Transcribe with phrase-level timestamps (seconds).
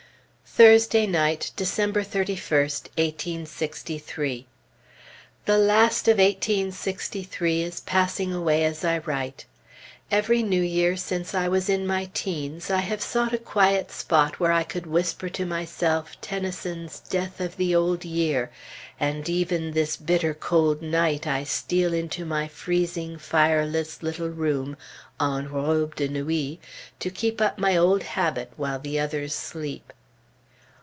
[0.53, 4.45] Thursday night, December 31st, 1863.
[5.45, 9.45] The last of eighteen sixty three is passing away as I write....
[10.11, 14.41] Every New Year since I was in my teens, I have sought a quiet spot
[14.41, 18.51] where I could whisper to myself Tennyson's "Death of the Old Year,"
[18.99, 24.75] and even this bitter cold night I steal into my freezing, fireless little room,
[25.19, 26.59] en robe de nuit,
[26.99, 29.93] to keep up my old habit while the others sleep....